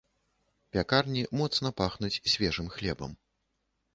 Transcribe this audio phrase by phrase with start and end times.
[0.77, 3.11] Пякарні моцна пахнуць свежым хлебам.